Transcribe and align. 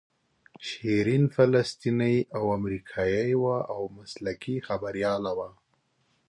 شیرین 0.67 1.23
فلسطینۍ 1.35 2.17
او 2.35 2.43
امریکایۍ 2.57 3.31
وه 3.43 3.57
او 3.73 3.81
مسلکي 3.97 4.55
خبریاله 4.67 5.31
وه. 5.37 5.49